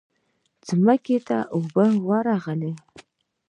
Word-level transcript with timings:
ځمکې 0.67 1.17
ته 1.27 1.37
اوبه 1.55 1.85
ورغلې. 2.07 2.73